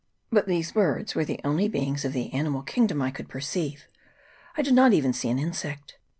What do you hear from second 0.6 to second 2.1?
birds were the only beings